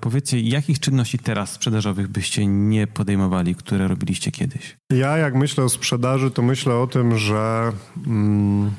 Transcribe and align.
Powiedzcie, 0.00 0.40
jakich 0.40 0.80
czynności 0.80 1.18
teraz 1.18 1.52
sprzedażowych 1.52 2.08
byście 2.08 2.46
nie 2.46 2.86
podejmowali, 2.86 3.54
które 3.54 3.88
robiliście 3.88 4.30
kiedyś? 4.30 4.76
Ja 4.90 5.16
jak 5.16 5.34
myślę 5.34 5.64
o 5.64 5.68
sprzedaży, 5.68 6.30
to 6.30 6.42
myślę 6.42 6.74
o 6.74 6.86
tym, 6.86 7.18
że 7.18 7.72
mm, 8.06 8.70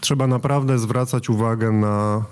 trzeba 0.00 0.26
naprawdę 0.26 0.78
zwracać 0.78 1.30
uwagę 1.30 1.72
na 1.72 2.24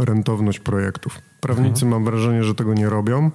y, 0.00 0.04
rentowność 0.04 0.58
projektów. 0.60 1.18
Prawnicy 1.40 1.84
mhm. 1.84 1.90
mam 1.90 2.04
wrażenie, 2.04 2.44
że 2.44 2.54
tego 2.54 2.74
nie 2.74 2.88
robią. 2.88 3.30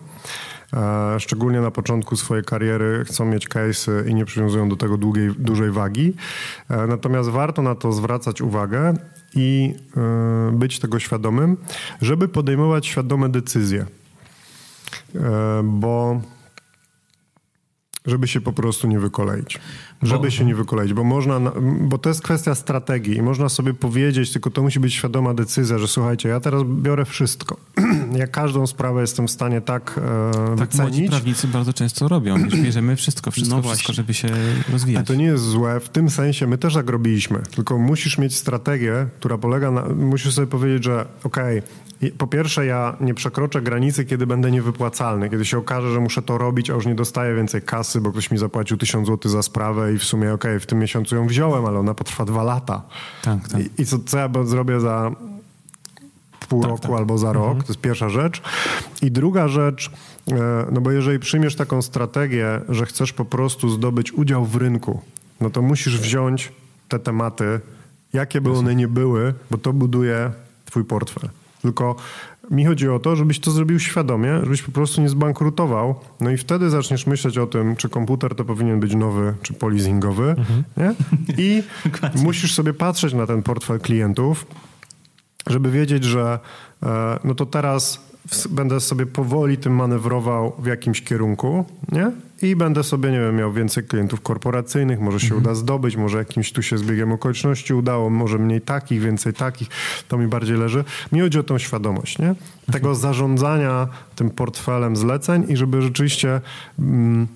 E, 0.74 1.20
szczególnie 1.20 1.62
na 1.62 1.72
początku 1.72 2.16
swojej 2.16 2.44
kariery 2.44 3.06
chcą 3.06 3.26
mieć 3.26 3.48
case'y 3.48 4.08
i 4.08 4.16
nie 4.16 4.26
przywiązują 4.26 4.70
do 4.70 4.76
tego 4.76 4.98
długiej, 4.98 5.32
dużej 5.38 5.72
wagi. 5.72 6.14
E, 6.70 6.88
natomiast 6.88 7.30
warto 7.30 7.62
na 7.62 7.76
to 7.76 7.92
zwracać 7.92 8.42
uwagę 8.42 8.94
i 9.36 9.76
e, 9.98 10.52
być 10.52 10.80
tego 10.80 11.00
świadomym, 11.00 11.58
żeby 12.02 12.28
podejmować 12.28 12.88
świadome 12.88 13.30
decyzje. 13.30 13.86
Bo 15.64 16.22
żeby 18.06 18.28
się 18.28 18.42
po 18.42 18.54
prostu 18.54 18.88
nie 18.88 19.00
wykoleić. 19.00 19.60
Żeby 20.02 20.24
bo, 20.24 20.30
się 20.30 20.46
nie 20.46 20.56
wykoleić, 20.56 20.94
bo 20.94 21.04
można, 21.04 21.40
bo 21.82 21.98
to 21.98 22.10
jest 22.10 22.22
kwestia 22.22 22.56
strategii 22.56 23.18
i 23.18 23.22
można 23.22 23.50
sobie 23.50 23.74
powiedzieć, 23.74 24.32
tylko 24.32 24.50
to 24.50 24.62
musi 24.62 24.80
być 24.80 24.94
świadoma 24.94 25.34
decyzja, 25.34 25.78
że 25.78 25.88
słuchajcie, 25.88 26.30
ja 26.30 26.40
teraz 26.40 26.64
biorę 26.64 27.06
wszystko. 27.06 27.58
ja 28.22 28.28
każdą 28.28 28.68
sprawę 28.68 29.02
jestem 29.02 29.28
w 29.28 29.32
stanie 29.32 29.62
tak, 29.62 30.00
e, 30.52 30.56
tak 30.58 30.70
wycenić. 30.70 31.10
prawnicy 31.10 31.48
bardzo 31.48 31.74
często 31.74 32.08
robią, 32.08 32.38
już 32.38 32.56
bierzemy 32.56 32.96
wszystko, 32.96 33.32
wszystko, 33.32 33.56
no 33.56 33.64
wszystko, 33.64 33.94
żeby 33.94 34.14
się 34.14 34.30
rozwijać. 34.70 35.04
A 35.04 35.08
to 35.08 35.16
nie 35.16 35.26
jest 35.26 35.44
złe, 35.44 35.80
w 35.80 35.90
tym 35.90 36.10
sensie 36.10 36.48
my 36.48 36.58
też 36.58 36.74
tak 36.74 36.90
robiliśmy, 36.90 37.40
tylko 37.56 37.78
musisz 37.78 38.18
mieć 38.18 38.36
strategię, 38.36 39.08
która 39.20 39.38
polega 39.38 39.72
na, 39.72 39.86
musisz 39.86 40.34
sobie 40.34 40.48
powiedzieć, 40.48 40.84
że 40.84 41.06
okej, 41.24 41.60
okay, 41.60 41.91
po 42.10 42.28
pierwsze, 42.28 42.66
ja 42.66 42.98
nie 43.02 43.14
przekroczę 43.14 43.62
granicy, 43.62 44.06
kiedy 44.06 44.28
będę 44.28 44.52
niewypłacalny. 44.52 45.30
Kiedy 45.30 45.46
się 45.46 45.58
okaże, 45.58 45.92
że 45.92 46.00
muszę 46.00 46.22
to 46.22 46.38
robić, 46.38 46.70
a 46.70 46.74
już 46.74 46.86
nie 46.86 46.96
dostaję 46.96 47.36
więcej 47.36 47.62
kasy, 47.62 48.02
bo 48.02 48.12
ktoś 48.12 48.32
mi 48.32 48.38
zapłacił 48.38 48.78
1000 48.78 49.08
zł 49.08 49.32
za 49.32 49.44
sprawę 49.44 49.94
i 49.94 49.98
w 49.98 50.04
sumie, 50.04 50.34
okej, 50.34 50.52
okay, 50.52 50.60
w 50.60 50.66
tym 50.66 50.80
miesiącu 50.80 51.16
ją 51.16 51.28
wziąłem, 51.28 51.66
ale 51.66 51.80
ona 51.80 51.94
potrwa 51.94 52.26
dwa 52.26 52.44
lata. 52.44 52.82
Tak, 53.22 53.50
tak. 53.50 53.62
I, 53.62 53.82
i 53.82 53.86
co, 53.86 54.00
co 54.00 54.18
ja 54.18 54.30
zrobię 54.44 54.80
za 54.80 55.12
pół 56.50 56.62
tak, 56.62 56.72
roku 56.72 56.88
tak. 56.88 56.92
albo 56.92 57.18
za 57.18 57.34
rok? 57.34 57.44
Mhm. 57.44 57.62
To 57.62 57.68
jest 57.68 57.82
pierwsza 57.82 58.10
rzecz. 58.10 58.42
I 59.02 59.12
druga 59.12 59.48
rzecz, 59.48 59.92
e, 60.32 60.66
no 60.72 60.82
bo 60.82 60.92
jeżeli 60.92 61.20
przyjmiesz 61.20 61.56
taką 61.56 61.82
strategię, 61.82 62.62
że 62.70 62.86
chcesz 62.86 63.14
po 63.14 63.26
prostu 63.26 63.70
zdobyć 63.70 64.12
udział 64.12 64.46
w 64.46 64.56
rynku, 64.56 65.02
no 65.42 65.50
to 65.50 65.62
musisz 65.62 66.00
wziąć 66.00 66.52
te 66.90 67.00
tematy, 67.00 67.60
jakie 68.14 68.42
by 68.42 68.52
one 68.52 68.76
nie 68.76 68.88
były, 68.88 69.34
bo 69.52 69.58
to 69.58 69.74
buduje 69.74 70.32
twój 70.66 70.86
portfel. 70.86 71.30
Tylko 71.62 71.96
mi 72.52 72.66
chodzi 72.66 72.90
o 72.90 73.00
to, 73.00 73.16
żebyś 73.16 73.40
to 73.40 73.52
zrobił 73.52 73.80
świadomie, 73.80 74.40
żebyś 74.44 74.62
po 74.62 74.72
prostu 74.72 75.02
nie 75.02 75.10
zbankrutował. 75.10 75.96
No 76.20 76.30
i 76.30 76.38
wtedy 76.38 76.70
zaczniesz 76.70 77.08
myśleć 77.08 77.38
o 77.38 77.48
tym, 77.48 77.76
czy 77.76 77.90
komputer 77.90 78.36
to 78.36 78.46
powinien 78.46 78.80
być 78.80 78.96
nowy, 78.96 79.34
czy 79.42 79.54
polizingowy. 79.54 80.30
Mhm. 80.30 80.64
Nie? 80.78 80.94
I 81.38 81.64
musisz 82.26 82.54
sobie 82.54 82.74
patrzeć 82.74 83.14
na 83.14 83.28
ten 83.28 83.44
portfel 83.44 83.80
klientów, 83.80 84.48
żeby 85.48 85.72
wiedzieć, 85.72 86.04
że 86.04 86.40
e, 86.84 87.20
no 87.24 87.36
to 87.36 87.46
teraz 87.46 88.12
będę 88.50 88.80
sobie 88.80 89.06
powoli 89.06 89.58
tym 89.58 89.76
manewrował 89.76 90.54
w 90.60 90.66
jakimś 90.66 91.02
kierunku, 91.02 91.66
nie? 91.92 92.12
I 92.42 92.56
będę 92.56 92.84
sobie, 92.84 93.12
nie 93.12 93.20
wiem, 93.20 93.36
miał 93.36 93.54
więcej 93.54 93.84
klientów 93.84 94.22
korporacyjnych, 94.22 95.00
może 95.00 95.20
się 95.20 95.26
mhm. 95.26 95.42
uda 95.42 95.56
zdobyć, 95.56 95.96
może 95.96 96.18
jakimś 96.18 96.52
tu 96.52 96.62
się 96.62 96.78
z 96.78 96.84
biegiem 96.84 97.12
okoliczności 97.12 97.74
udało, 97.74 98.10
może 98.10 98.38
mniej 98.38 98.62
takich, 98.62 99.02
więcej 99.02 99.34
takich, 99.34 99.68
to 100.08 100.18
mi 100.18 100.28
bardziej 100.28 100.58
leży. 100.58 100.84
Mi 101.12 101.20
chodzi 101.20 101.40
o 101.40 101.44
tą 101.44 101.58
świadomość, 101.58 102.20
nie? 102.20 102.36
Tego 102.66 102.88
mhm. 102.88 102.96
zarządzania 102.96 103.88
tym 104.16 104.30
portfelem 104.30 104.96
zleceń 104.96 105.46
i 105.50 105.58
żeby 105.58 105.82
rzeczywiście... 105.82 106.42
Mm, 106.80 107.28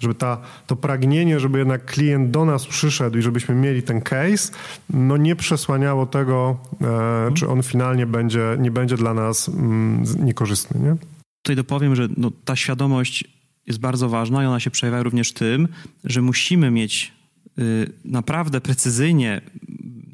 żeby 0.00 0.14
ta, 0.14 0.38
to 0.66 0.76
pragnienie, 0.76 1.40
żeby 1.40 1.58
jednak 1.58 1.84
klient 1.84 2.30
do 2.30 2.44
nas 2.44 2.66
przyszedł 2.66 3.18
i 3.18 3.22
żebyśmy 3.22 3.54
mieli 3.54 3.82
ten 3.82 4.00
case, 4.00 4.52
no 4.90 5.16
nie 5.16 5.36
przesłaniało 5.36 6.06
tego, 6.06 6.56
e, 6.80 7.34
czy 7.34 7.48
on 7.48 7.62
finalnie 7.62 8.06
będzie, 8.06 8.56
nie 8.58 8.70
będzie 8.70 8.96
dla 8.96 9.14
nas 9.14 9.48
mm, 9.48 10.04
niekorzystny. 10.24 10.80
Nie? 10.80 10.96
Tutaj 11.42 11.56
dopowiem, 11.56 11.96
że 11.96 12.08
no, 12.16 12.30
ta 12.44 12.56
świadomość 12.56 13.41
jest 13.66 13.78
bardzo 13.78 14.08
ważna 14.08 14.42
i 14.42 14.46
ona 14.46 14.60
się 14.60 14.70
przejawia 14.70 15.02
również 15.02 15.32
tym, 15.32 15.68
że 16.04 16.22
musimy 16.22 16.70
mieć 16.70 17.12
y, 17.58 17.92
naprawdę 18.04 18.60
precyzyjnie 18.60 19.40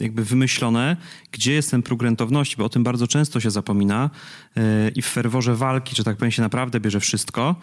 jakby 0.00 0.24
wymyślone, 0.24 0.96
gdzie 1.32 1.52
jest 1.52 1.70
ten 1.70 1.82
próg 1.82 2.02
rentowności, 2.02 2.56
bo 2.56 2.64
o 2.64 2.68
tym 2.68 2.82
bardzo 2.82 3.06
często 3.06 3.40
się 3.40 3.50
zapomina 3.50 4.10
y, 4.56 4.60
i 4.94 5.02
w 5.02 5.06
ferworze 5.06 5.54
walki, 5.54 5.96
że 5.96 6.04
tak 6.04 6.16
powiem, 6.16 6.32
się 6.32 6.42
naprawdę 6.42 6.80
bierze 6.80 7.00
wszystko, 7.00 7.56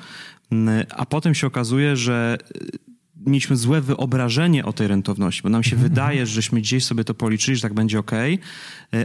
y, 0.52 0.56
a 0.90 1.06
potem 1.06 1.36
się 1.36 1.48
okazuje, 1.48 1.96
że 1.96 2.38
mieliśmy 3.26 3.56
złe 3.56 3.82
wyobrażenie 3.82 4.66
o 4.66 4.74
tej 4.74 4.88
rentowności, 4.88 5.42
bo 5.44 5.50
nam 5.50 5.64
się 5.64 5.76
mhm. 5.76 5.90
wydaje, 5.90 6.26
żeśmy 6.26 6.62
gdzieś 6.62 6.86
sobie 6.86 7.04
to 7.04 7.14
policzyli, 7.14 7.56
że 7.56 7.62
tak 7.62 7.74
będzie 7.74 8.00
ok, 8.00 8.12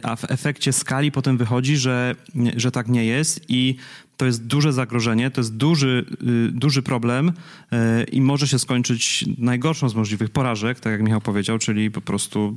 a 0.02 0.16
w 0.16 0.30
efekcie 0.30 0.72
skali 0.72 1.12
potem 1.12 1.36
wychodzi, 1.38 1.76
że, 1.76 2.14
że 2.56 2.70
tak 2.70 2.88
nie 2.88 3.04
jest 3.04 3.44
i 3.48 3.76
to 4.20 4.26
jest 4.26 4.46
duże 4.46 4.72
zagrożenie, 4.72 5.30
to 5.30 5.40
jest 5.40 5.56
duży, 5.56 6.04
y, 6.48 6.52
duży 6.52 6.82
problem 6.82 7.28
y, 7.28 8.04
i 8.04 8.20
może 8.20 8.48
się 8.48 8.58
skończyć 8.58 9.24
najgorszą 9.38 9.88
z 9.88 9.94
możliwych 9.94 10.30
porażek, 10.30 10.80
tak 10.80 10.92
jak 10.92 11.02
Michał 11.02 11.20
powiedział, 11.20 11.58
czyli 11.58 11.90
po 11.90 12.00
prostu 12.00 12.56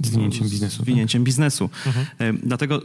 zwinięciem 0.00 0.48
biznesu. 0.48 0.82
Zwinięciem 0.82 1.22
tak? 1.22 1.26
biznesu. 1.26 1.70
Mhm. 1.86 2.36
Y, 2.36 2.40
dlatego 2.42 2.82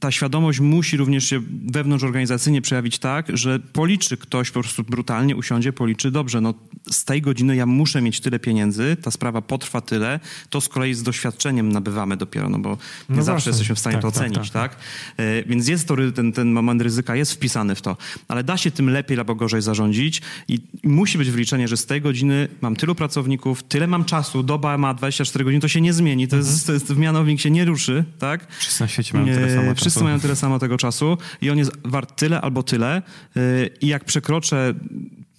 ta 0.00 0.10
świadomość 0.10 0.60
musi 0.60 0.96
również 0.96 1.24
się 1.24 1.40
wewnątrz 1.66 2.04
organizacyjnie 2.04 2.62
przejawić 2.62 2.98
tak, 2.98 3.36
że 3.36 3.58
policzy 3.58 4.16
ktoś 4.16 4.50
po 4.50 4.60
prostu 4.60 4.84
brutalnie, 4.84 5.36
usiądzie, 5.36 5.72
policzy, 5.72 6.10
dobrze, 6.10 6.40
no 6.40 6.54
z 6.90 7.04
tej 7.04 7.22
godziny 7.22 7.56
ja 7.56 7.66
muszę 7.66 8.02
mieć 8.02 8.20
tyle 8.20 8.38
pieniędzy, 8.38 8.96
ta 9.02 9.10
sprawa 9.10 9.42
potrwa 9.42 9.80
tyle, 9.80 10.20
to 10.50 10.60
z 10.60 10.68
kolei 10.68 10.94
z 10.94 11.02
doświadczeniem 11.02 11.72
nabywamy 11.72 12.16
dopiero, 12.16 12.48
no 12.48 12.58
bo 12.58 12.70
nie 12.70 12.76
no 13.16 13.22
zawsze 13.22 13.32
właśnie. 13.32 13.50
jesteśmy 13.50 13.74
w 13.74 13.78
stanie 13.78 13.94
tak, 13.94 14.02
to 14.02 14.10
tak, 14.10 14.16
ocenić, 14.16 14.50
tak? 14.50 14.74
tak? 14.74 14.80
tak? 15.16 15.46
Więc 15.46 15.68
jest 15.68 15.88
to, 15.88 15.96
ten, 16.14 16.32
ten 16.32 16.52
moment 16.52 16.82
ryzyka 16.82 17.16
jest 17.16 17.32
wpisany 17.32 17.63
w 17.74 17.82
to. 17.82 17.96
Ale 18.28 18.44
da 18.44 18.56
się 18.56 18.70
tym 18.70 18.90
lepiej 18.90 19.18
albo 19.18 19.34
gorzej 19.34 19.62
zarządzić 19.62 20.22
i 20.48 20.60
musi 20.82 21.18
być 21.18 21.30
wliczenie, 21.30 21.68
że 21.68 21.76
z 21.76 21.86
tej 21.86 22.00
godziny 22.00 22.48
mam 22.60 22.76
tylu 22.76 22.94
pracowników, 22.94 23.62
tyle 23.62 23.86
mam 23.86 24.04
czasu, 24.04 24.42
doba 24.42 24.78
ma 24.78 24.94
24 24.94 25.44
godziny, 25.44 25.60
to 25.60 25.68
się 25.68 25.80
nie 25.80 25.92
zmieni, 25.92 26.28
to, 26.28 26.36
mhm. 26.36 26.54
jest, 26.54 26.66
to 26.66 26.72
jest, 26.72 26.96
mianownik 26.96 27.40
się 27.40 27.50
nie 27.50 27.64
ruszy, 27.64 28.04
tak? 28.18 28.46
Wszyscy 28.58 28.82
na 28.82 28.88
świecie 28.88 29.18
mają 29.18 29.26
tyle 29.34 29.54
samo 29.56 29.74
Wszyscy 29.74 29.90
czasu. 29.90 30.04
mają 30.04 30.20
tyle 30.20 30.36
samo 30.36 30.58
tego 30.58 30.76
czasu 30.76 31.18
i 31.42 31.50
on 31.50 31.58
jest 31.58 31.72
wart 31.84 32.16
tyle 32.16 32.40
albo 32.40 32.62
tyle 32.62 33.02
y, 33.36 33.70
i 33.80 33.86
jak 33.86 34.04
przekroczę 34.04 34.74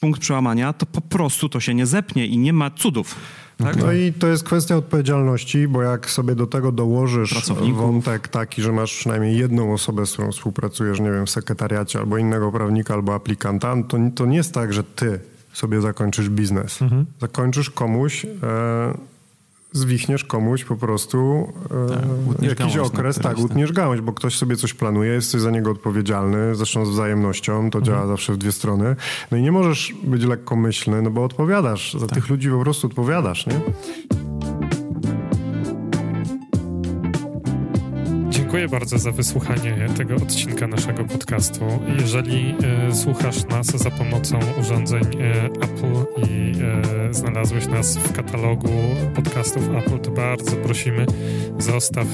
punkt 0.05 0.21
przełamania, 0.21 0.73
to 0.73 0.85
po 0.85 1.01
prostu 1.01 1.49
to 1.49 1.59
się 1.59 1.73
nie 1.73 1.85
zepnie 1.85 2.25
i 2.25 2.37
nie 2.37 2.53
ma 2.53 2.71
cudów. 2.71 3.15
Tak? 3.57 3.75
No 3.75 3.91
i 3.91 4.13
to 4.13 4.27
jest 4.27 4.43
kwestia 4.43 4.75
odpowiedzialności, 4.75 5.67
bo 5.67 5.81
jak 5.81 6.09
sobie 6.09 6.35
do 6.35 6.47
tego 6.47 6.71
dołożysz 6.71 7.51
wątek 7.73 8.27
taki, 8.27 8.61
że 8.61 8.71
masz 8.71 8.97
przynajmniej 8.97 9.37
jedną 9.37 9.73
osobę, 9.73 10.05
z 10.05 10.13
którą 10.13 10.31
współpracujesz, 10.31 10.99
nie 10.99 11.11
wiem, 11.11 11.25
w 11.25 11.29
sekretariacie 11.29 11.99
albo 11.99 12.17
innego 12.17 12.51
prawnika 12.51 12.93
albo 12.93 13.15
aplikanta, 13.15 13.75
to, 13.87 13.97
to 14.15 14.25
nie 14.25 14.37
jest 14.37 14.53
tak, 14.53 14.73
że 14.73 14.83
ty 14.83 15.19
sobie 15.53 15.81
zakończysz 15.81 16.29
biznes. 16.29 16.81
Mhm. 16.81 17.05
Zakończysz 17.21 17.69
komuś... 17.69 18.25
E, 18.25 19.14
zwichniesz 19.75 20.23
komuś 20.23 20.63
po 20.63 20.75
prostu 20.75 21.47
e, 21.65 21.89
tak, 21.89 22.59
jakiś 22.59 22.77
okres, 22.77 23.19
tak, 23.19 23.37
utniesz 23.37 23.71
gałąź, 23.71 24.01
bo 24.01 24.13
ktoś 24.13 24.37
sobie 24.37 24.55
coś 24.55 24.73
planuje, 24.73 25.11
jesteś 25.11 25.41
za 25.41 25.51
niego 25.51 25.71
odpowiedzialny, 25.71 26.55
zresztą 26.55 26.85
z 26.85 26.89
wzajemnością, 26.89 27.53
to 27.71 27.79
mhm. 27.79 27.83
działa 27.83 28.07
zawsze 28.07 28.33
w 28.33 28.37
dwie 28.37 28.51
strony. 28.51 28.95
No 29.31 29.37
i 29.37 29.41
nie 29.41 29.51
możesz 29.51 29.93
być 30.03 30.23
lekkomyślny, 30.23 31.01
no 31.01 31.11
bo 31.11 31.23
odpowiadasz, 31.23 31.93
za 31.93 32.07
tak. 32.07 32.15
tych 32.15 32.29
ludzi 32.29 32.49
po 32.49 32.59
prostu 32.59 32.87
odpowiadasz, 32.87 33.47
nie? 33.47 33.59
Dziękuję 38.55 38.79
bardzo 38.79 38.97
za 38.97 39.11
wysłuchanie 39.11 39.87
tego 39.97 40.15
odcinka 40.15 40.67
naszego 40.67 41.03
podcastu. 41.03 41.65
Jeżeli 41.99 42.55
e, 42.89 42.95
słuchasz 42.95 43.45
nas 43.45 43.65
za 43.65 43.91
pomocą 43.91 44.39
urządzeń 44.59 45.03
e, 45.03 45.45
Apple 45.45 46.23
i 46.29 46.53
e, 47.09 47.13
znalazłeś 47.13 47.67
nas 47.67 47.97
w 47.97 48.13
katalogu 48.13 48.69
podcastów 49.15 49.69
Apple, 49.69 49.99
to 49.99 50.11
bardzo 50.11 50.51
prosimy, 50.51 51.05
zostaw 51.59 52.07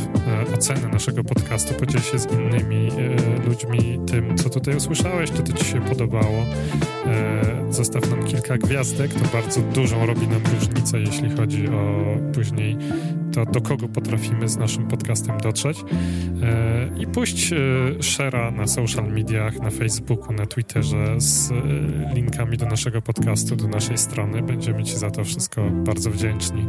e, 0.50 0.54
ocenę 0.54 0.88
naszego 0.88 1.24
podcastu, 1.24 1.74
podziel 1.74 2.02
się 2.02 2.20
z 2.20 2.32
innymi 2.32 2.90
e, 2.92 3.48
ludźmi 3.48 4.00
tym, 4.12 4.38
co 4.38 4.50
tutaj 4.50 4.76
usłyszałeś, 4.76 5.32
czy 5.32 5.44
to 5.44 5.54
ci 5.54 5.66
się 5.66 5.82
podobało. 5.82 6.46
E, 7.06 7.74
zostaw 7.74 8.10
nam 8.10 8.24
kilka 8.24 8.58
gwiazdek, 8.58 9.14
to 9.14 9.38
bardzo 9.38 9.62
dużą 9.62 10.06
robi 10.06 10.28
nam 10.28 10.42
różnicę, 10.54 11.00
jeśli 11.00 11.30
chodzi 11.36 11.68
o 11.68 12.04
później 12.34 12.78
to, 13.32 13.46
do 13.46 13.62
kogo 13.62 13.88
potrafimy 13.88 14.50
z 14.50 14.58
naszym 14.58 14.88
podcastem 14.88 15.38
dotrzeć. 15.38 15.84
E, 16.44 16.90
I 16.98 17.08
puść 17.08 17.54
e, 17.54 17.56
share'a 18.00 18.56
na 18.56 18.68
social 18.68 19.12
mediach, 19.12 19.60
na 19.60 19.70
Facebooku, 19.70 20.34
na 20.34 20.46
Twitterze 20.46 21.22
z 21.22 21.52
e, 21.52 21.56
linkami 22.16 22.58
do 22.58 22.66
naszego 22.66 23.02
podcastu, 23.02 23.56
do 23.56 23.68
naszej 23.68 23.98
strony. 23.98 24.42
Będziemy 24.42 24.84
Ci 24.84 24.98
za 24.98 25.12
to 25.12 25.24
wszystko 25.24 25.62
bardzo 25.72 26.12
wdzięczni. 26.12 26.68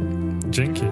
Dzięki. 0.49 0.83